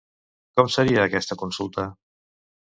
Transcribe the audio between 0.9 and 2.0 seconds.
aquesta consulta?